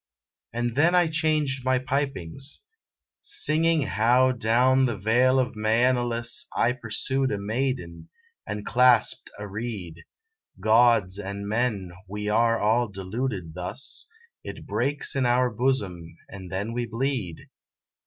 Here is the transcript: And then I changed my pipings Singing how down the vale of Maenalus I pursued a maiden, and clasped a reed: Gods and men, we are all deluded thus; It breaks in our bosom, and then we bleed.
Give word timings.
And 0.51 0.73
then 0.73 0.95
I 0.95 1.07
changed 1.09 1.63
my 1.63 1.77
pipings 1.77 2.61
Singing 3.19 3.83
how 3.83 4.31
down 4.31 4.85
the 4.85 4.97
vale 4.97 5.37
of 5.37 5.55
Maenalus 5.55 6.47
I 6.57 6.73
pursued 6.73 7.31
a 7.31 7.37
maiden, 7.37 8.09
and 8.47 8.65
clasped 8.65 9.29
a 9.37 9.47
reed: 9.47 10.01
Gods 10.59 11.19
and 11.19 11.47
men, 11.47 11.91
we 12.07 12.29
are 12.29 12.59
all 12.59 12.87
deluded 12.87 13.53
thus; 13.53 14.07
It 14.43 14.65
breaks 14.65 15.15
in 15.15 15.27
our 15.27 15.51
bosom, 15.51 16.17
and 16.27 16.51
then 16.51 16.73
we 16.73 16.87
bleed. 16.87 17.47